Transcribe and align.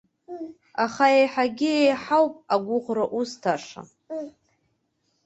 Аха 0.83 1.05
иаҳагьы 1.17 1.71
еиҳауп 1.81 2.33
агәыӷра 2.53 3.05
узҭаша. 3.17 3.81